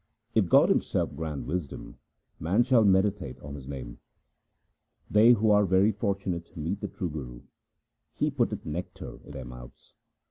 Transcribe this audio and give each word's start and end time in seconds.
If 0.33 0.49
God 0.49 0.69
Himself 0.69 1.15
grant 1.15 1.45
wisdom, 1.45 1.99
man 2.39 2.63
shall 2.63 2.83
meditate 2.83 3.39
on 3.41 3.53
His 3.53 3.67
name. 3.67 3.99
They 5.11 5.33
who 5.33 5.51
are 5.51 5.63
very 5.63 5.91
fortunate 5.91 6.57
meet 6.57 6.81
the 6.81 6.87
true 6.87 7.11
Guru; 7.11 7.43
he 8.11 8.31
putteth 8.31 8.65
nectar 8.65 9.17
into 9.17 9.29
their 9.29 9.45
mouths. 9.45 9.93